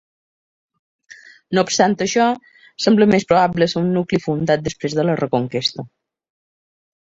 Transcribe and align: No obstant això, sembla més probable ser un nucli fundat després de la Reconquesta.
No 1.57 1.63
obstant 1.67 1.93
això, 2.05 2.25
sembla 2.85 3.07
més 3.11 3.27
probable 3.33 3.69
ser 3.75 3.79
un 3.83 3.93
nucli 3.99 4.21
fundat 4.25 4.65
després 4.71 4.97
de 5.01 5.07
la 5.07 5.19
Reconquesta. 5.21 5.87